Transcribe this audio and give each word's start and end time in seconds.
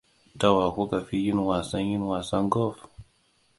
Da 0.39 0.49
wa 0.55 0.67
kuka 0.75 0.99
fi 1.07 1.17
yin 1.25 1.39
wasan 1.47 1.85
yin 1.91 2.03
wasan 2.09 2.45
Golf? 2.53 2.77